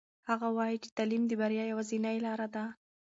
[0.29, 2.63] هغه وایي چې تعلیم د بریا یوازینۍ لاره ده.